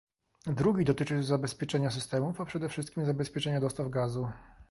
Drugi 0.47 0.85
dotyczy 0.85 1.23
zabezpieczenia 1.23 1.91
systemów, 1.91 2.41
a 2.41 2.45
przede 2.45 2.69
wszystkim 2.69 3.05
zabezpieczenia 3.05 3.59
dostaw 3.59 3.89
gazu 3.89 4.27